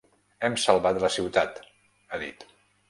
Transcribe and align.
Hem 0.47 0.55
salvat 0.63 1.01
la 1.03 1.11
ciutat, 1.19 1.63
ha 2.09 2.23
dit. 2.27 2.51